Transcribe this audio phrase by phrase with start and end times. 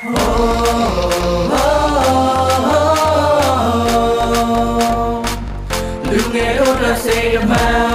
[0.00, 0.04] လူ
[6.34, 7.88] ငယ်တို့အတွက်စိတ်အမှန်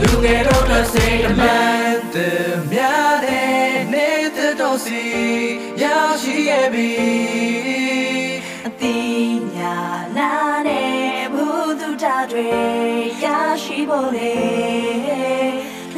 [0.00, 2.16] လူငယ်တို့အတွက်စိတ်အမှန်တ
[2.70, 2.78] မြ
[3.24, 5.04] တဲ့နေတဲ့တော့စီ
[5.82, 6.92] ရောက်ရှိရဲ့ပြီ
[8.66, 8.98] အတိ
[9.56, 9.76] ညာ
[10.16, 10.32] နာ
[10.66, 11.46] နဲ့ဘု
[11.80, 12.48] သူတာတွေ
[13.24, 13.26] ရ
[13.62, 14.36] ရှိဖို့လေ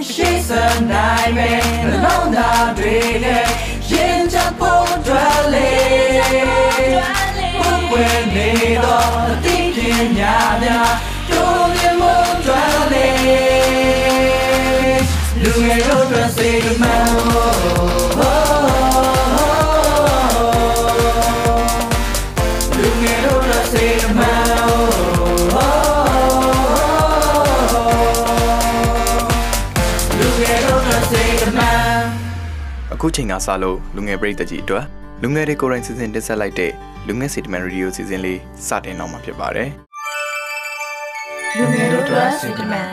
[0.09, 0.51] ရှိစ
[0.91, 3.47] နိုင်မယ်နှလုံးသားတွေနဲ့
[3.91, 5.71] ရင်ချဖို့တွေ့လေ
[7.61, 8.51] ဘုကွယ်နေ
[8.85, 9.79] တော့အသိပ
[10.19, 10.93] ညာများ
[11.31, 12.15] တို့မြင်မှု
[12.47, 13.09] တွေ့လေ
[15.43, 18.00] လူငယ်တို့အတွက်စိတ်မှန်
[33.03, 34.85] အခုချိန်ကစလို့လူငယ်ပရိသတ်ကြီးအတွက်
[35.23, 36.73] လူငယ်တွေကိုယ်တိုင်စီစဉ်တင်ဆက်လိုက်တဲ့
[37.07, 39.71] လူငယ်စီတမန်ရေဒီယိုစီစဉ်လေးစတင်တော့မှာဖြစ်ပါတယ်
[41.57, 42.89] လူငယ်တို့အတွက်စိတ်တမန်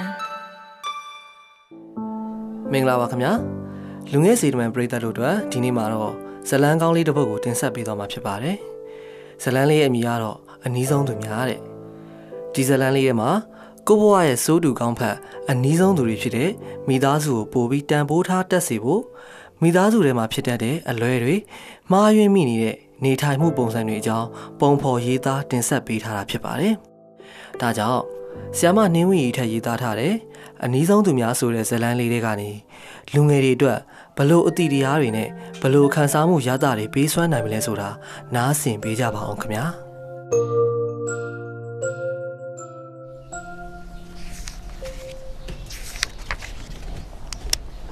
[2.72, 3.32] မင်္ဂလာပါခင်ဗျာ
[4.12, 6.14] လူငယ်စီတမန်ပရိသတ်တို့အတွက်ဒီနေ့မှာတော့
[6.50, 8.58] ဇလန်းကောင်းလေးတစ်ပုဒ်ကိုတင်ဆက်ပေးသွားမှာဖြစ်ပါတယ်
[9.44, 11.60] ဇလန်းလေးရဲ့အမည်ကတော့အနီးဆုံးသူများတဲ့
[12.54, 13.30] ဒီဇလန်းလေးရဲ့မှာ
[13.88, 15.16] ကိုဘွားရဲ့စိုးတူကောင်းဖက်
[15.50, 16.52] အနီးဆုံးသူတွေဖြစ်တဲ့
[16.88, 19.04] မိသားစုကိုပို့ပြီးတန်ဖိုးထားတက်စီဖို့
[19.62, 21.36] မိသားစုထဲမှာဖြစ်တတ်တဲ့အလွဲတွေ
[21.92, 24.28] မှားယွင်းမိနေတဲ့နေထိုင်မှုပုံစံတွေအကြောင်း
[24.60, 26.74] ပုံဖော်ရေးသားတင်ဆက်ပေးထားတာဖြစ်ပါတယ်
[27.62, 28.02] ဒါကြောင့်
[28.58, 30.14] ဆီယမနှင်းဝင်းရီထက်ရေးသားထားတဲ့
[30.64, 32.50] အနီးဆုံးသူများဆိုတဲ့ဇတ်လန်းလေးတွေကနေ
[33.14, 33.80] လူငယ်တွေအတွက်
[34.18, 35.30] ဘလို့အတိတရားတွေနဲ့
[35.62, 37.90] ဘလို့ခံစားမှုရတာတွေပေးစွမ်းနိုင်မလဲဆိုတာ
[38.36, 39.66] နားဆင်ပေးကြပါအောင်ခင်ဗျာ။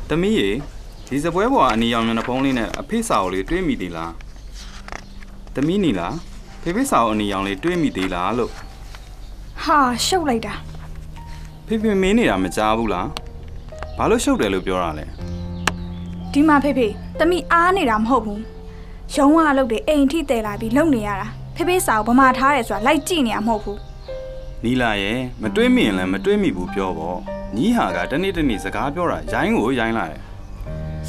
[0.09, 0.49] သမီးရေ
[1.09, 4.11] ဒီစပွဲပေါ်ကအနီရောင်မျက်နှာဖုံးလေးနဲ့အဖေစာအုပ်လေးတွေးမိသေးလား။
[5.55, 6.15] သမီးနီလား
[6.61, 8.51] ဖေဖေစာအုပ်အနီရောင်လေးတွေးမိသေးလားလို့
[9.63, 10.53] ဟာရှုပ်လိုက်တာ
[11.67, 13.07] ဖေဖေမင်းနေတာမကြားဘူးလား။
[13.97, 15.05] ဘာလို့ရှုပ်တယ်လို့ပြောတာလဲ
[16.31, 16.87] ဒီမှာဖေဖေ
[17.19, 18.41] တမိအားနေတာမဟုတ်ဘူး
[19.15, 23.77] ရုံးဝအလုပ်တွေအိမ်ထိတဲလာပြီးလုံနေရတာဖေဖေစာကိုဗမာထားတယ်ဆိုတာလိုက်ကြည့်နေရမဟုတ်ဘူး။
[24.63, 27.17] နီလာရဲ့မတွေးမိရင်လည်းမတွေးမိဘူးပြောပေါ့။
[27.55, 30.21] ညီဟာကတနေ့တနေ့စကားပြောတာရိုင်းကိုရိုင်းလာတယ်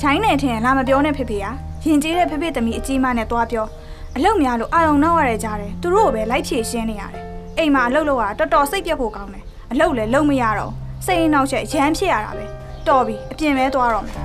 [0.02, 1.46] ရိုင်းနေထင်လာမပြောနဲ့ဖေဖေက
[1.84, 3.66] ရင်ကျေးတဲ့ဖေဖေတမိအကြီးမနဲ့သွားပြော
[4.16, 7.22] အလုပ်များလို့အာရုံနောက်ရတဲ့ကြားတယ်သူတို့ကိုပဲလိုက်ဖြည့်ရှင်းနေရတယ်
[7.58, 12.44] အိမ်မှာအလုပ်လုပ်ရတာတော်တော်စိတ်ပြတ်ဖို့ကောင်းတယ်အလုပ်လည်းလုပ်မရတော့ဘူးစိတ်အနှောက်အယှက်ရမ်းဖြစ်ရတာပဲ
[12.88, 14.14] တော်ပြီအပြင်ပဲသွားတော့မယ်။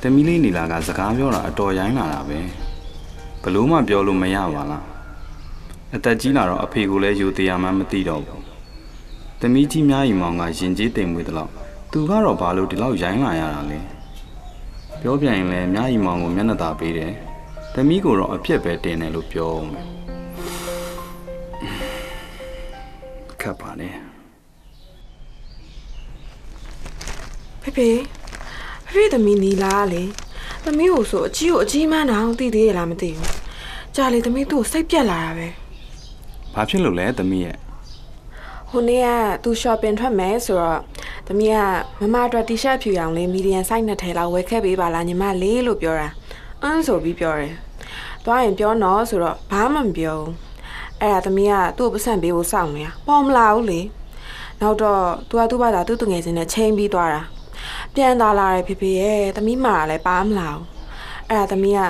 [0.00, 2.38] သမီးလေးနီလာကစကားပြောတာအတော်ရိုင်းလာတာပဲ။
[3.42, 4.82] ဘလို့မှပြောလို့မရပါလား။
[5.94, 8.42] အသက်ကြီးလာတော့အဖေကိုလည်းယူတရားမှမသိတော့ဘူး။
[9.42, 11.50] သမီးကြီးများကြီးမောင်ကရင်ကြီးတိမ်မွေးတလို့
[11.92, 13.78] သူကတော့ဘာလို့ဒီလောက်ရိုင်းလာရတာလဲ။
[15.00, 17.12] ပြောပြရင်လည်းများကြီးမောင်ကိုမျက်နှာသာပေးတယ်။
[17.74, 19.86] သမီးကိုတော့အပြစ်ပဲတင်တယ်လို့ပြောအောင်မယ်။
[23.40, 23.94] ခက်ပါနဲ့
[27.62, 27.88] ဖေဖေ
[28.90, 30.02] ဖေဖေသမီးနီလာလေ
[30.64, 33.34] သမီးကိုဆိုအကြီးကိုအကြီးမှန်းတော့တည်သေးရလားမသိဘူး
[33.94, 35.48] ကြာလေသမီးသူ့ကိုစိတ်ပြက်လာတာပဲ။
[36.54, 37.56] ဘာဖြစ်လို့လဲသမီးရဲ့
[38.70, 39.08] ဟိုနေ့က
[39.42, 40.80] သူ shopping ထွက်မယ်ဆိုတော့
[41.26, 41.56] သမီးက
[42.00, 46.08] မမအတွက် t-shirt ဖြူရောင်လေး medium size နဲ့ထဲလောက်ဝယ်ခဲ့ပေးပါလားညီမလေးလို့ပြောတာ
[46.62, 47.54] အန်းဆိုပြီးပြောတယ်
[48.24, 50.32] သွားရင်ပြောနော်ဆိုတော့ဘာမှမပြောဘူး
[51.00, 53.80] အဲ့ဒါသမီးကသူ့ကိုပတ်စံပေးဖို့စောင့်နေတာပေါ်မလာဘူးလေ
[54.60, 57.22] နောက်တော့သူကသူ့ဘာသာသူ့တငယ်ချင်းနဲ့ချိန်ပြီးသွားတာ
[57.94, 60.64] ပြန်လာလာတယ်ဖေဖေရဲ့သမီးမာတာလည်းပါမလာဘူး
[61.28, 61.80] အဲ့ဒါသမီးက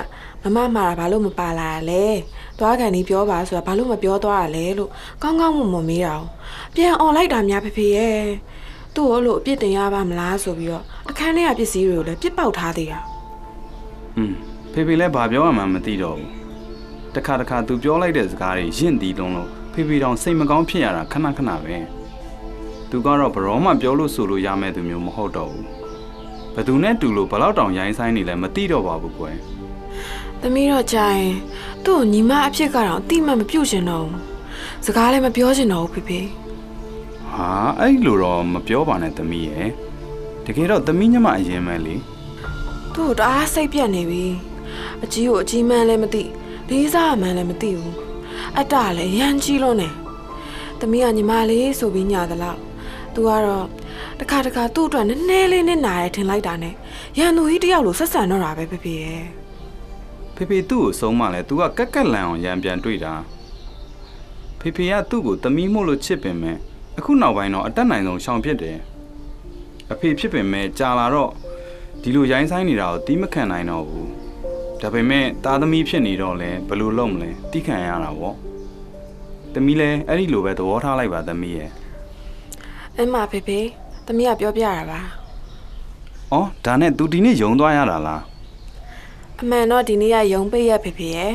[0.43, 2.05] မမမာတာဘာလို့မပါလာလဲ
[2.59, 4.89] သွားကန်ဒီပြောပါဆိုတာဘာလို့မပြောသွားရလဲလို့
[5.21, 6.23] ကောင်းကောင်းမွန်မွန်မေးတာ哦
[6.75, 8.23] ပြန်អော်လိုက်တာများဖေဖေရဲ့
[8.95, 12.99] သူ့ကိုအဲ့လိုအပြစ်တင်ရပါမလားဆိုပြီးတော့အခန်းထဲကပစ္စည်းတွေကိုလည်းပြစ်ပေါက်ထားသေးတာ
[13.59, 14.33] ။อืม
[14.73, 16.31] ဖေဖေလည်းဘာပြောရမှန်းမသိတော့ဘူး။
[17.15, 21.77] တခါတခါသူပြောလိုက်တဲ့စကားတွေရင့်တီးလုံးလို့ဖေဖေတောင်စိတ်မကောင်းဖြစ်ရတာခဏခဏပဲ။
[22.89, 25.65] သူကတော့ဘရောမှပြောလို့ဆိုလို့ရမဲ့သူမျိုးမဟုတ်တော့ဘူး။
[26.55, 29.37] ဘယ်သူနဲ့တူလို့ဘလောက်တောင်ရိုင်းဆိုင်နေလဲမသိတော့ပါဘူးကွယ်
[30.42, 31.34] သမီးတော့ကြာရင်
[31.84, 34.22] သူ့ကိုညီမအဖြစ်ကတော့အတိမတ်မပြုတ်ချင်တော့ဘူး
[34.86, 36.20] စကားလည်းမပြောချင်တော့ဘူးဖေဖေ။
[37.32, 37.50] ဟာ
[37.80, 39.68] အဲ့လိုတော့မပြောပါနဲ့သမီးရဲ့။
[40.46, 41.94] တကယ်တော့သမီးညမအရင်ပဲလေ
[42.94, 44.24] သူ့ကိုတအားစိတ်ပြတ်နေပြီ
[45.04, 46.24] အကြီးကိုအကြီးမှန်းလည်းမသိ
[46.68, 47.94] လေးစားမှန်းလည်းမသိဘူး
[48.56, 49.88] အတ္တလည်းရမ်းကြီးလုံးနေ
[50.80, 52.60] သမီးကညီမလေးဆိုပြီးညာသလောက်
[53.14, 53.66] သူကတော့
[54.20, 56.74] တခါတခါသူ့အတွက်နည်းနည်းလေးနဲ့နာရဲထင်လိုက်တာနဲ့
[57.18, 59.24] ရန်သူကြီးတယောက်လိုဆက်ဆံတော့တာပဲဖေဖေရဲ့။
[60.38, 63.14] ဖေဖေသူ့ကိုဆုံးမလဲသူကကက်ကက်လန်အောင်ရံပြန်တွေ့တာ။
[64.60, 66.56] ဖေဖေကသူ့ကိုသမီးမို့လို့ချစ်ပင်မဲ့
[66.98, 68.78] အခုနောက်ပိုင်းတော့အတက်နိုင်ဆုံးရှောင်ဖြစ်တယ်
[69.92, 71.30] အဖေဖြစ်ပင်မဲ့ကြာလာတော့
[72.02, 74.10] ဒီလိုရိုင်းဆိုင်နေတာကိုတီးမခံနိုင်တော့ဘူး
[74.80, 78.34] ဒါပေမဲ့သားသမီးဖြစ်နေတော့လဲဘယ်လိုလုပ်မလဲတီးခံရတာပေါ့
[79.54, 81.70] သမီးလဲအဲ့ဒီလိုပဲသဘောထားလိုက်ပါသမီးရဲ့
[82.96, 83.58] အမဖေဖေ
[84.06, 85.00] သမီးကပြောပြရတာပါ
[86.32, 88.22] ဩဒါနဲ့ तू ဒီနေ့ယုံသွားရတာလား
[89.41, 91.31] အမှန်တော့ဒီနေ့ကယုံပိတ်ရဖေဖေရဲ့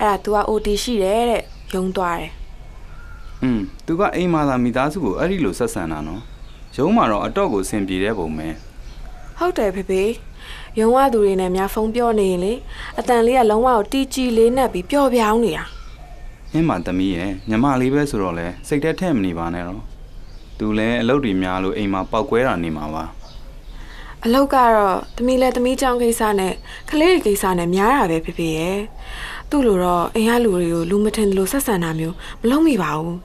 [0.00, 1.42] အဲ့ဒါ तू က OT ရှိတယ်တဲ့
[1.74, 2.32] ယုံသွားတယ်
[3.42, 6.22] อืม तू ကအိမ်မှာသာမိသားစုကိုအဲ့ဒီလိုဆက်ဆံတာနော်
[6.76, 8.48] ရုံးမှာတော့အတော့ကိုအဆင်ပြေတဲ့ပုံပဲ
[9.38, 10.02] ဟုတ်တယ်ဖေဖေ
[10.78, 12.52] ယုံဝသူတွေနဲ့များဖုန်းပြောနေရင်လေ
[12.98, 15.64] အတန်လေးကလုံးဝကိုတီကြည်လေးနဲ့ပြီးပျော်ပြောင်းနေတာ
[16.52, 19.82] အင်းမသမီးရဲ့ညီမလေးပဲဆိုတော့လဲစိတ်ထဲထည့်မနေပါနဲ့တော့
[20.58, 23.04] तू လဲအလုပ်တွေများလို့အိမ်မှာပောက်ကွဲတာနေမှာပါ
[24.25, 26.53] အလောက်ကတော့သမီးလည်းသမီးချောင်းကိစ္စနဲ့
[26.89, 28.79] ကလေးတွေကိစ္စနဲ့များတာပဲဖေဖေရဲ့
[29.49, 33.15] သူ့လိုတော့အိမ်ကလူတွေကိုလူမထင်တယ်လို့ဆက်ဆံတာမျိုးမလုပ်မိပါဘူး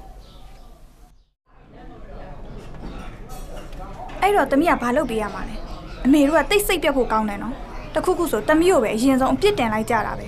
[4.21, 5.55] အဲ့တော့တမီးကဘာလုပ်ပေးရမှာလဲ
[6.05, 7.55] အမေတို့ကတိတ်စိတ်ပြတ်ဖို့ကောင်းတယ်နော်
[7.95, 10.27] တခုခုဆိုတမီးကိုပဲအရင်ဆုံးအပြစ်တင်လိုက်ကြတာပဲ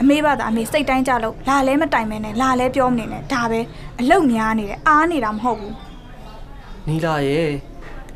[0.00, 3.60] အမေဘာသာအမေစိတ်တိုင်းကြလို့လာလဲမတိုင်မဲနဲ့လာလဲပြောမနေနဲ့ဒါပဲ
[4.00, 5.74] အလုတ်များနေတယ်အားနေတာမဟုတ်ဘူး
[6.88, 7.69] နီလာရဲ့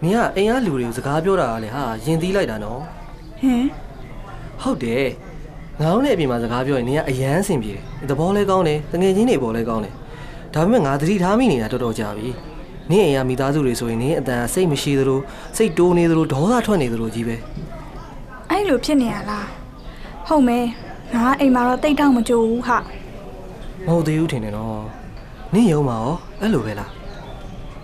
[0.04, 2.80] နင်ကအိမ်ကလူတွေကိုစကားပြောတာကလေဟာယင်သီးလိုက်တာနော်
[3.40, 3.64] ဟင်
[4.62, 5.06] ဟုတ်တယ်
[5.80, 9.94] ငါတို့နဲ့အပြင်မှာစကားပြောရင်နင်ကအယမ်းအဆင်ပြေတယ်သဘောလဲကောင်းတယ်တငယ်ချင်းတွေပေါ်လဲကောင်းတယ်
[10.54, 12.28] ဒါပေမဲ့ငါသတိထားမိနေတာတော်တော်ကြာပြီ
[12.90, 15.20] နင်အိမ်ကမိသားစုတွေဆိုရင်နင်အတန်စိတ်မရှိသလို
[15.56, 17.36] စိတ်တိုးနေသလိုဒေါသထွက်နေသလိုကြီးပဲ
[18.50, 19.46] အဲ့လိုဖြစ်နေရလား
[20.28, 20.58] ဟုတ်မဲ
[21.14, 22.78] ငါအိမ်မှာတော့တိတ်တောင်မကြိုးဘူးဟာ
[23.86, 24.82] မဟုတ်သေးဘူးထင်တယ်နော်
[25.54, 26.90] နင်ယုံမှာရောအဲ့လိုပဲလား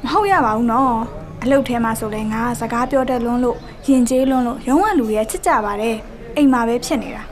[0.05, 0.95] မဟုတ်ရပါဘူးနော်
[1.43, 3.57] အလုတ်ထဲမှာဆိုလဲငါကစကားပြောတတ်လွန်းလို့
[3.87, 5.97] ယင်ကျေးလွန်းလို့ရုံးကလူတွေကချစ်ကြပါတယ်
[6.37, 7.23] အိမ်မှာပဲဖြစ်နေတာ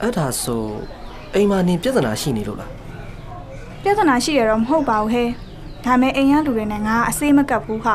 [0.00, 0.64] အဲ့ဒါဆို
[1.34, 2.70] အိမ်မှာနင်ပြဿနာရှိနေလို့လား
[3.82, 5.28] ပြဿနာရှိရတော့မဟုတ်ပါဘူးဟဲ့
[5.84, 7.94] ဒါမဲ့အိမ်ရလူတွေနဲ့ငါကအစေးမကပ်ဘူးဟာ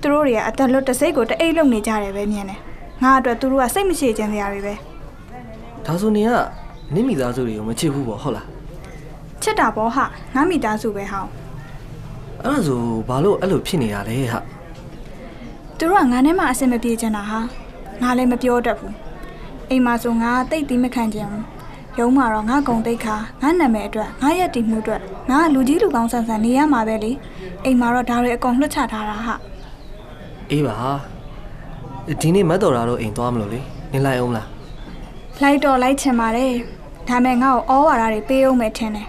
[0.00, 2.60] သူတို့တွေကအသက်လွတ်တစ်စိတ်ကိုတအိတ်လုံနေကြတယ်ပဲမြင်တယ်
[3.02, 4.74] ငါအတွက်သူတို့ကစိတ်မရှိခြင်းတရားတွေပဲ
[5.86, 6.32] ဒါဆိုနင်က
[6.94, 8.46] နင်မိသားစုတွေကိုမချစ်ဘူးပေါ့ဟုတ်လား
[9.42, 10.04] ချစ်တာပေါ့ဟာ
[10.34, 11.30] ငါမိသားစုပဲဟောင်း
[12.44, 14.40] အဲ့ဒါဆိုဘာလို့အဲ့လိုဖြစ်နေရလဲဟာ
[15.78, 17.38] သူတို့ကငါနဲ့မှအဆင်မပြေချင်တာဟာ
[18.02, 18.94] ငါလည်းမပြောတတ်ဘူး
[19.70, 21.44] အိမ်မှာဆိုငါတိတ်သီးမခံချင်ဘူး
[21.98, 25.00] ရုံးမှာတော့ငါကုံတိတ်ခါငါနာမည်အတွက်ငါရက်တည်မှုအတွက်
[25.30, 27.12] ငါလူကြီးလူကောင်းဆန်ဆန်နေရမှာပဲလေ
[27.64, 29.34] အိမ်မှာတော့ဒါတွေအကုန်လွှတ်ချထားတာဟာ
[30.50, 30.74] အေးပါ
[32.20, 33.60] ဒီနေ့မတ်တော်ရာတို့အိမ်သွားမလို့လေ
[33.92, 34.48] နင်လိုက်အောင်မလား
[35.42, 36.52] လိုက်တော့လိုက်ချင်ပါတယ်
[37.08, 39.08] ဒါမဲ့ငါ့ကိုဩဝါဒတွေပေးအောင်မယ်ထင်တယ်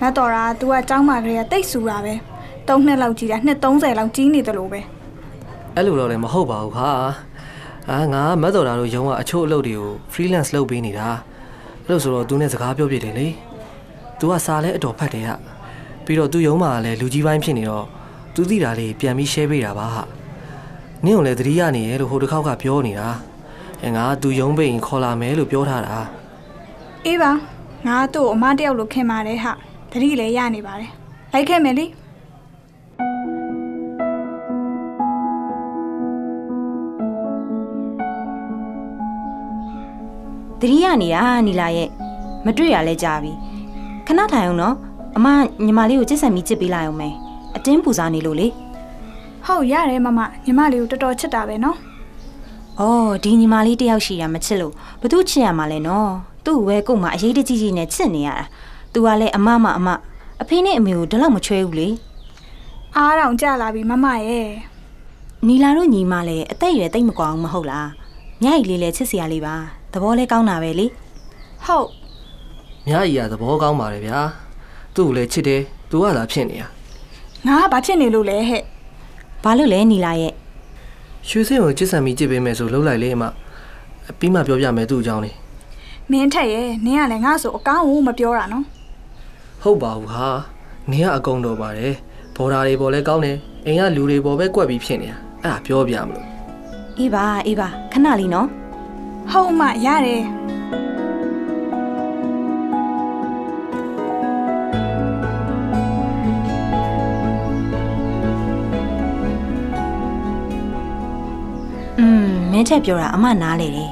[0.00, 2.14] မတ်တော်ရာက तू ကចောင်းမာကလေးကတိတ်ဆူတာပဲ
[2.67, 4.81] ၃နှစ်လောက်ကြီးတာနှစ်30လောက်ကြီးနေတယ်လို့ပဲ
[5.75, 6.89] အဲ့လိုတော့လည်းမဟုတ်ပါဘူးခါ
[7.91, 11.07] အာငါမတ်တော်ရာတို့ရုံးကအချို့အလုပ်တွေကို freelance လုပ်ပေးနေတာ
[11.85, 13.27] အဲ့လိုဆိုတော့ तू နဲ့စကားပြောပြတယ်လေ
[14.19, 15.35] तू ကစာလဲအတော်ဖတ်တယ်ဟာ
[16.05, 17.85] ပြီးတော့ तू ရုံးမှာလည်းလူကြီးပိုင်းဖြစ်နေတော့
[18.35, 20.03] तू သိတာလေးပြန်ပြီး share ပေးတာပါဟာ
[21.05, 23.09] နင့်ကိုလည်းသတိရနေရဲ့လို့ဟိုတစ်ခေါက်ကပြောနေတာ
[23.83, 25.97] အဲငါ तू ရုံးပိန်ခေါ်လာမယ်လို့ပြောထားတာ
[27.05, 27.31] အေးပါ
[27.87, 29.51] ငါသူ့ကိုအမတယောက်လိုခင်ပါတယ်ဟာ
[29.91, 30.91] တတိလည်းရနေပါတယ်
[31.33, 31.85] လိုက်ခဲ့မယ်လေ
[40.62, 41.16] တတိယနေရ
[41.46, 41.88] နီလာရဲ့
[42.44, 43.32] မတွေ့ရလဲကြာပြီ
[44.06, 44.76] ခဏထိုင်အောင်နော်
[45.16, 45.26] အမ
[45.64, 47.14] ညီမလေးကိုကြက်ဆန်ပြီးကြစ်ပေးလိုက်အောင်မယ်
[47.56, 48.48] အတင်းပူစားနေလို့လေ
[49.46, 51.76] ဟုတ်ရတယ်မမညီမလေးကိုတော်တော်ချစ်တာပဲနော်
[52.80, 52.82] ဩ
[53.22, 56.10] ဒီညီမလေးတယောက်ရှိတာမချစ်လို့ဘသူချစ်ရမှာလဲနော်
[56.44, 58.44] သူ့ဝဲကုတ်မှာအရေးတကြီးကြီးနဲ့ချစ်နေရတာ
[58.92, 59.88] သူကလည်းအမမအမ
[60.42, 61.88] အဖေနဲ့အမေကိုဒီလောက်မချွဲဘူးလေ
[62.96, 64.48] အားတောင်ကြလာပြီမမရဲ့
[65.46, 67.88] နီလာတို့ညီမလည်းအသက်အရွယ်တိတ်မကွာအောင်မဟုတ်လား
[68.42, 70.86] ညကြီးလေးလည်းချစ်စရာလေးပါ သဘောလဲကောင်းတာပဲလေ
[71.64, 71.88] ဟုတ်
[72.86, 74.18] မြားကြီးကသဘောကောင်းပါတယ်ဗျာ
[74.94, 76.66] သူ့ကိုလည်းချစ်တယ်သူကသာဖြစ်နေတာ
[77.46, 78.62] ငါကဘာဖြစ်နေလို့လဲဟဲ့
[79.44, 80.32] ဘာလို့လဲနီလာရဲ့
[81.28, 83.24] ရွှေစင်းကိုချစ်ဆန်ပြီးကြည့်ပေးမယ်ဆိုလှုပ်လိုက်လေအမ
[84.18, 85.36] ပြီးမှပြောပြမယ်သူ့အကြောင်းလေး
[86.10, 88.64] မင်းထက်ရဲ့နင်းကလည်းငါ့ဆိုအကောင်းကိုမပြောတာနော်
[89.62, 90.28] ဟုတ်ပါဘူးဟာ
[90.90, 91.94] နင်ကအကုန်တော်ပါတယ်
[92.36, 96.26] ဘော်ဒါတွေပေါ်လဲကောင်းတယ်အိမ်ကလူတွေပေါ်ပဲကွက်ပြီးဖြစ်နေတာအဲ့ဒါပြောပြမလို့
[96.98, 98.61] အေးပါအေးပါခဏလေးနော်
[99.30, 100.22] ဟုတ်အမရတယ်
[111.98, 113.90] อืมမင်းထက်ပြောတာအမနားလေတယ်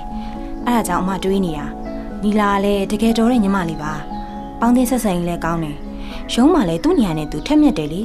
[0.66, 1.66] အဲ့ဒါကြောင့်အမတွေးနေတာ
[2.22, 3.92] နီလာကလည်းတကယ်တော်တဲ့ညီမလေးပါ
[4.60, 5.76] ပေါင်းသင်းဆက်ဆံရေးလည်းကောင်းတယ်
[6.32, 8.02] ရုံးမှလည်းသူ့ညီရနဲ့သူထက်မြက်တယ်လေ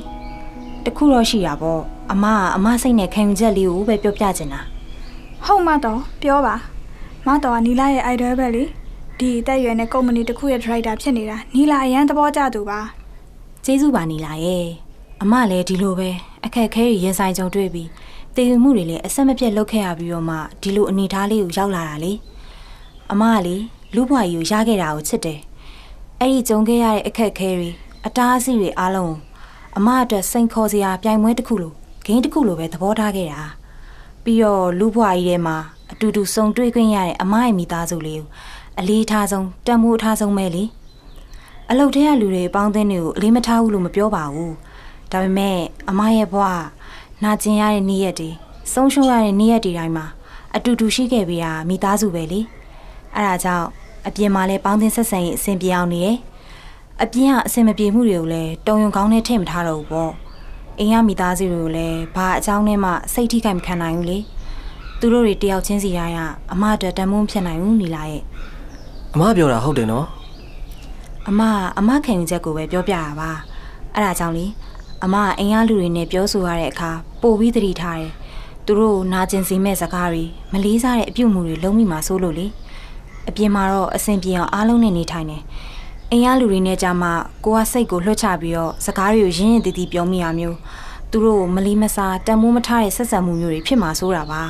[0.86, 4.62] တခုတော့ရှိတာပေါ့အမကအမစိတ်နဲ့ခံယူချက်လေးကိုပဲပြောပြချင်တာ
[5.46, 6.56] ဟုတ်မတော့ပြောပါ
[7.28, 8.64] မတော်ကနီလာရဲ့ idol ပဲလေ
[9.20, 12.80] ဒီအသက်အရွယ်နဲ့ကုမ္ပဏီတစ်ခုရဲ့ director ဖြစ်နေတာနီလာအရန်သဘောကျသူပါ
[13.66, 14.66] ကျေးဇူးပါနီလာရဲ့
[15.22, 16.10] အမလည်းဒီလိုပဲ
[16.46, 17.90] အခက်အခဲတွေရင်ဆိုင်ကြုံတွေ့ပြီး
[18.36, 22.14] တည်ယူမှုတွေလည်းအဆက်မပြတ်လုပ်ခဲ့ရပြီးတော့မှဒီလိုအနေထားလေးကိုရောက်လာတာလေ
[23.12, 23.56] အမကလေ
[23.96, 25.40] လူ့ဘဝကြီးကိုရခဲ့တာကိုချစ်တယ်
[26.20, 27.70] အဲ့ဒီကြုံခဲ့ရတဲ့အခက်အခဲတွေ
[28.06, 29.20] အတားအဆီးတွေအားလုံးကို
[29.78, 31.74] အမအတွက်စိန်ခေါ်စရာပြိုင်ပွဲတစ်ခုလို
[32.06, 33.42] ဂိမ်းတစ်ခုလိုပဲသဘောထားခဲ့တာ
[34.24, 35.58] ပြီးတော့လူ့ဘဝကြီးထဲမှာ
[35.92, 38.28] အတူတူစုံတွေ့ခွင့်ရတဲ့အမရဲ့မိသားစုလေးကို
[38.80, 40.64] အလေးထားဆုံးတန်မိုးထားဆုံးပဲလေ
[41.70, 44.54] အလုတ်ထဲကလူတွေပေါင်းသင်းတွေကိုအလေးမထားဘူးလို့မပြောပါဘူး
[45.12, 45.58] ဒါပေမဲ့
[45.90, 46.46] အမရဲ့ဘဝ
[47.24, 48.30] နာကျင်ရတဲ့နေ့ရက်တွေ
[48.74, 50.06] ဆုံးရှုံးရတဲ့နေ့ရက်တွေတိုင်းမှာ
[50.56, 52.42] အတူတူရှိခဲ့ပြီးတာမိသားစုပဲလေ
[53.14, 53.68] အဲ့ဒါကြောင့်
[54.08, 56.18] အပြင်မှာလည်းပေါင်းသင်းဆက်ဆံရေးအဆင်ပြေအောင်နေတယ်
[57.04, 60.14] အပြင်ကအဆင်မပြေမှုတွေကိုလည်းတုံယုံကောင်းနဲ့ထည့်မထားတော့ဘူးပေါ့
[60.80, 64.18] အိမ်ကမိသားစုတွေကိုလည်းဘာအကြောင်းနဲ့မှစိတ်ထိခိုက်မခံနိုင်ဘူးလေ
[65.08, 66.18] သူတို့တွေတယောက်ချင်းစီရရ
[66.54, 68.24] အမအတွက်တန်မိုးဖြစ်နိုင်ဘူးနီလာရဲ့
[69.14, 70.06] အမပြောတာဟုတ်တယ်နော်
[71.28, 73.32] အမကအမခံယူချက်ကိုပဲပြောပြတာပါ
[73.94, 74.46] အဲ့ဒါကြောင့်လေ
[75.04, 78.12] အမအိမ်ရလူတွေနဲ့ပြောဆိုရတဲ့အခါပို့ပြီးသတိထားတယ်
[78.66, 82.48] သူတို့နာကျင်စေမဲ့စကားတွေမလေးစားတဲ့အပြုတ်မှုတွေလုံးမိမှာစိုးလို့လေ
[83.28, 85.44] အပြင်မှာတော့အဆင်ပြေအောင်အားလုံးနဲ့နေထိုင်တယ်
[86.12, 87.12] အိမ်ရလူတွေနဲ့ကြမှာ
[87.46, 90.58] ကိုကစိတ်ကိုလွှတ်ချပြီးတော့စကားတွေကိုရင်းရင်တည်တည်ပြောမိရမျိုး
[91.12, 94.44] သူတို့ကိုမလီမစားတန်မိုးမထားတဲ့ဆက်ဆံမှုမျိုးတွေဖြစ်မှာစိုးတာပါ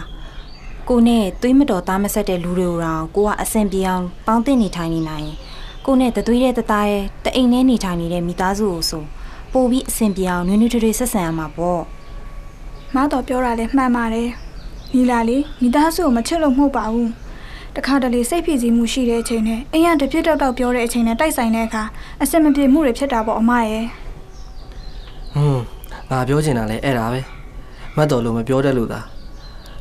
[0.89, 5.37] ကိုနဲ့သွေးမတော်သားမဆက်တဲ့လူတွေကိုတော့ကိုကအဆင်ပြေအောင်ပေါင်းတင်နေထိုင်နေနိုင်ရင်
[5.85, 9.03] ကိုနဲ့တသွေးတဲ့တသားရဲ့တအိမ်နဲ့နေထိုင်နေတဲ့မိသားစုကိုဆို
[9.53, 11.81] ပို့ပြီးအဆင်ပြေအောင်နွေးနွေးထွေးထွေးဆက်ဆံရမှာပေါ့
[12.95, 14.29] မတော်ပြောတာလည်းမှန်ပါတယ်
[14.93, 17.09] နီလာလေးမိသားစုကိုမချစ်လို့မဟုတ်ပါဘူး
[17.75, 21.83] တခါတလေစိတ်ဖြစ်စီမှုရှိတဲ့အချိန်နဲ့အိမ်ကတပြစ်တောက်တောက်ပြောတဲ့အချိန်နဲ့တိုက်ဆိုင်တဲ့အခါ
[22.21, 23.85] အစင်မပြေမှုတွေဖြစ်တာပေါ့အမရဲ့
[25.33, 25.63] ဟွန်း
[26.11, 27.21] ငါပြောချင်တာလဲအဲ့ဒါပဲ
[27.95, 28.99] မတ်တော်လို့မပြောတတ်လို့သာ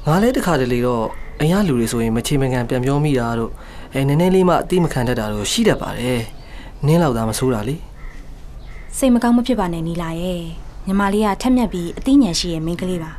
[0.09, 1.05] ငါလဲတခါတလေတော့
[1.41, 3.51] အင်ရလူတွေဆိုရင်မချေမကန်ပြန်ပြောမိတာတို့
[3.95, 6.21] အဲနည်းနည်းလေးမှအတိမခံတတ်တာတို့ရှိတတ်ပါတယ်
[6.87, 7.77] နင်းလောက်သာမဆိုးတာလေ
[8.97, 10.41] စိတ်မကောင်းမဖြစ်ပါနဲ့နီလာရဲ့
[10.87, 13.13] ညီမလေးကထက်မြက်ပြီးအသိဉာဏ်ရှိရဲ့မိန်းကလေးပါ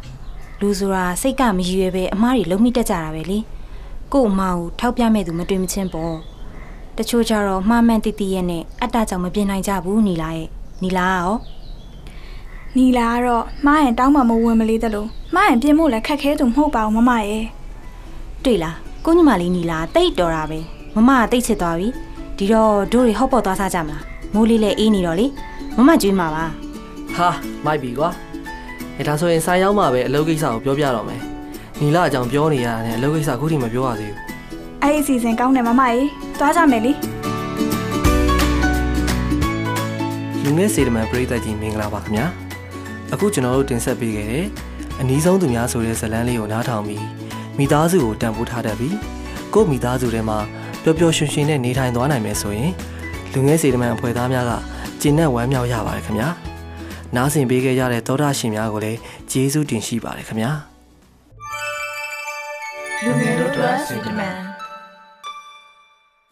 [0.59, 3.39] လူဆိုတာစိတ်ကမရည်ရွယ်ပဲအမားတွေလုံးမိတတ်ကြတာပဲလေ
[4.13, 6.15] ကို့အမားကိုထောက်ပြမဲ့သူမတွေ့မချင်းပေါ့
[6.97, 10.47] တချို့ကြတော့မှားမှန်တည်တည်ရဲ့နဲ့အတ္တကြောင့်မပြင်နိုင်ကြဘူးနီလာရဲ့
[10.83, 11.31] နီလာကရော
[12.77, 17.43] နီလာကတော့မှားရင်တောင်းမှမဝင်မလေးတလို့မှားရင်ပြင်ဖို့လည်းခက်ခဲသူမဟုတ်ပါဘူးမမရဲ့
[18.43, 20.59] တွေ့လားကိုညီမလေးနီလာတိတ်တော်တာပဲ
[20.95, 21.87] မမကတိတ်ချစ်သွားပြီ
[22.37, 24.03] ဒီတော့တို့တွေဟော့ပေါ့သွားစားကြမလား
[24.33, 25.25] မိုးလေးလည်းအေးနေတော့လေ
[25.77, 26.45] မမကျွေးမှာပါ
[27.17, 27.29] ဟာ
[27.65, 28.09] မိုက်ပြီကွာ
[28.97, 31.21] အဲဒါဆိုရင်ဆိုင်ရောက်မှပဲအလုပ်ကိစ္စကိုပြောပြတော့မယ်
[31.81, 34.19] နီလာအကြောင်းပြောနေရတာနဲ့အလုပ်ကိစ္စအခုထိမပြောရသေးဘူး
[34.83, 36.03] အဲ့ဒီအစီအစဉ်ကောင်းတယ်မမရဲ့
[36.39, 36.91] သွားကြမယ်လေ
[40.43, 42.44] လူငယ်စေတမန်ပရိသတ်ကြီးမင်္ဂလာပါခင်ဗျာ
[43.13, 44.45] အခုကျွန်တော်တို့တင်ဆက်ပေးခဲ့တဲ့
[44.99, 47.05] အနည်းဆုံးသူများဆိုတဲ့ဇာတ်လမ်းလေးကိုနားထောင်ပြီး
[47.57, 48.97] မိသားစုကိုတန်ဖိုးထားတတ်ပြီး
[49.53, 50.37] ကိုယ့်မိသားစုထဲမှာ
[50.83, 52.71] ပျော်ပျော်ရွှင်ရွှင်နဲ့နေထိုင်သွားနိုင်မယ်ဆိုရင်
[53.33, 54.51] လူငယ်စေတမန်အဖွဲ့သားများက
[55.01, 56.29] ကျင့်နဲ့ဝမ်းမြောက်ရပါတယ်ခင်ဗျာ
[57.15, 58.99] နားဆင်ပေးခဲ့ရတဲ့သောတာရှင်များကိုလည်း
[59.31, 60.51] ကျေးဇူးတင်ရှိပါတယ်ခင်ဗျာ
[63.03, 64.54] လူငယ်တို့အတွက်စေတမန်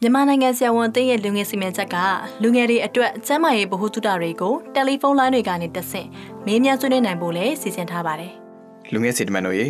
[0.03, 1.95] မြန်မာနိုင်ငံဆရာဝန်အသင်းရဲ့လူငယ်စီမံချက်က
[2.43, 6.07] လူငယ်တွေအတွက်ကျန်းမာရေးဗဟုသုတတွေကိုတယ်လီဖုန်းလိုင်းတွေကနေတဆင့်
[6.45, 8.31] မေးမြန်းဆွေးနွေးနိုင်ဖို့လည်းစီစဉ်ထားပါတယ်
[8.93, 9.67] လူငယ်စေတမန်တို့ရေ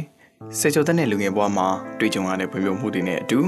[0.60, 1.68] စေချိုသက်တဲ့လူငယ်ဘဝမှာ
[2.00, 3.40] တွေ့ကြုံရတဲ့ဖွံ့ဖြိုးမှုတွေနဲ့အတူ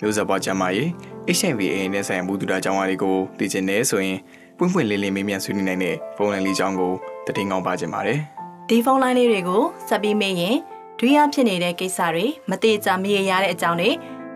[0.00, 0.88] မျိုးဆက်ဘဝကျန်းမာရေး
[1.36, 4.18] HIV AIDS နဲ့ဆိုင်ရာမှုတူတာကြောင်းအားတွေကိုသိချင်နေဆိုရင်
[4.58, 6.92] ပွင့်ပွင့်လင်းလင်းမေးမြန်းဆွေးနွေးနိုင်တဲ့ဖုန်းလိုင်းလေးကြောင်းကို
[7.36, 8.18] တည်ငောင်းပါခြင်းပါတယ်။
[8.68, 10.56] ဒီဖုန်းလိုင်းလေးတွေကိုဆက်ပြီးမေးရင်
[10.98, 13.90] ဒွိယဖြစ်နေတဲ့ကိစ္စတွေမတိကျမရေရတဲ့အကြောင်းတွေ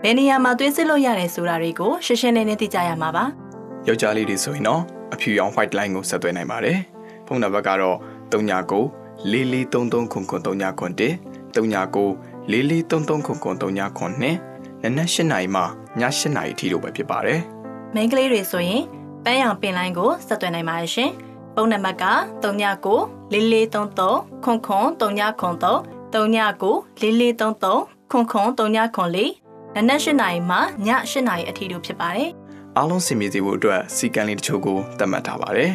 [0.04, 3.24] ဘယ်နေရာမှာသွေးစစ်လို့ရတယ်ဆိုတာတွေကိုရှင်းရှင်းလင်းလင်းသိကြရမှာပါ။
[3.86, 4.82] ယောက်ျားလေးတွေဆိုရင်တော့
[5.14, 6.78] အဖြူရောင် white line ကိုဆက်သွယ်နိုင်ပါတယ်
[7.26, 7.96] ဖုန်းနံပါတ်ကတော့
[8.32, 8.80] 39
[9.30, 11.00] 4433ခုခု39ခု1
[11.54, 12.06] 39
[12.52, 15.64] 4433ခုခု39ခု2နနက်8နာရီမှည
[16.00, 17.40] 8နာရီထိတို့ပဲဖြစ်ပါတယ်
[17.94, 18.82] မိန်းကလေးတွေဆိုရင်
[19.24, 21.10] ပန်းရောင်ပင်လိုင်းကိုဆက်သွယ်နိုင်ပါတယ်ရှင်။
[21.56, 22.04] ပုံနံပါတ်က
[22.42, 22.96] 39
[23.32, 25.66] 4433ခွန်ခွန်39ခွန်3
[26.14, 29.41] 39 4433ခွန်ခွ
[29.78, 32.30] န်39ခွန်4နနက်၈နာရီမှည8နာရီအထိတို့ဖြစ်ပါတယ်
[32.76, 35.72] အားလုံးစင်ပြေစေဖို့အတွက်စီကံလေးတချို့ကိုသတ်မှတ်ထားပါတယ်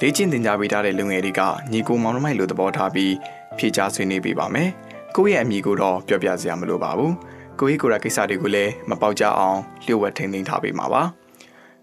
[0.00, 1.40] လေ့ကျင့်သင်ကြားပေးထားတဲ့လူငယ်တွေက
[1.72, 3.12] ညီကိုမောင်နှမိုက်လိုသဘောထားပြီး
[3.58, 4.68] ဖြေကြားဆွေးနွေးပေးပါမယ်
[5.16, 7.14] ကိုယ့်ရဲ့အမိကိုတော့ပြောပြစရာမလိုပါဘူး
[7.60, 11.02] ကိုယ့်ရဲ့ကိုယ်ရကိစ္စတွေကိုလည်းမပေါက်ကြအောင်လျှို့ဝှက်ထိန်းသိမ်းထားပေးမှာပါ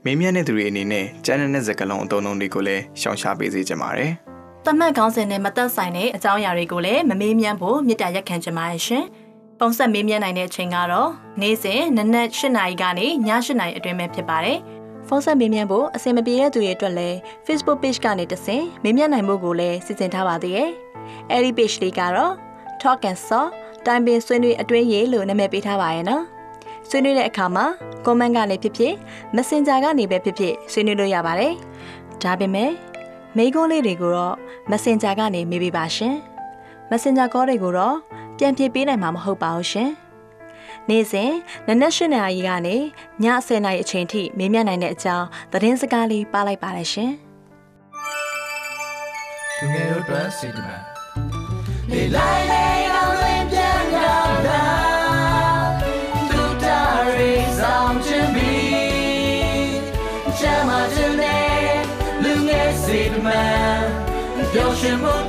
[0.04, 4.12] မင်းမြတ်တဲ့သူတွေအနေနဲ့ကျန်းတဲ့စကလုံးအတုံးလုံးတွေကိုလည်းရှောင်ရှားပေးစေချင်ပါတယ်။
[4.66, 9.06] တမတ်ခေါင်းစဉ်နဲ့မသက်ဆိုင်တဲ့အကြောင်းအရာတွေကိုလည်းမမေးမြန်းဖို့မြစ်တာရက်ခံချင်ပါတယ်ရှင်။
[9.60, 11.10] ပုံဆက်မေးမြန်းနိုင်တဲ့အချိန်ကတော့
[11.42, 14.58] နေ့စဉ်နနက်8နာရီကနေည8နာရီအတွင်းပဲဖြစ်ပါတယ်။
[15.08, 20.70] ဖုန်းဆက်မေးမြန်းဖို့အဆင်မပြေတဲ့သူတွေအတွက်လည်း Facebook page ကနေတဆင့်မေးမြန်းနိုင်မှုကိုလည်းစီစဉ်ထားပါသေးတယ်။
[21.32, 22.34] အဲဒီ page လေးကတော့
[22.82, 23.46] Talk and Saw
[23.86, 26.24] တိုင်ပင်ဆွေးနွေးအတွင်းရေးလို့နာမည်ပေးထားပါရဲ့နော်။
[26.90, 27.66] ဆွေးနွေးတဲ့အခါမှာ
[28.06, 28.94] comment ကနေဖြစ်ဖြစ်
[29.36, 31.54] Messenger ကနေပဲဖြစ်ဖြစ်ဆွေးနွေးလို့ရပါတယ်။
[32.24, 32.72] ဒါပေမဲ့
[33.38, 34.36] မိကုန်းလေးတွေကိုတော့
[34.72, 36.16] Messenger ကနေမေးပေးပါရှင်
[36.92, 37.98] Messenger call တွေကိုတော့
[38.40, 39.92] ပြန်ပြပေးနိုင်မှာမဟုတ်ပါဘူးရှင်
[40.90, 41.32] နေ့စဉ်
[41.68, 47.12] နနက်၈နာရီကနေည10နာရီအချိန်ထိမေးမြန်းနိုင်တဲ့အကြောင်းသတင်းစကားလေးပါလိုက်ပါတယ်ရှင်
[49.58, 50.82] လူငယ်တို့အတွက်စေတမန်
[51.92, 54.66] လေလိုက်လေအောင်လင်းပြန်ရောက်လာ
[56.30, 56.82] သူတာ
[57.18, 58.56] ရီဆောင်ချင်ပြီ
[60.40, 61.70] ချမ်းမချင်တဲ့
[62.24, 63.82] လူငယ်စေတမန်
[64.52, 65.14] ပျော်ရွှင်မှု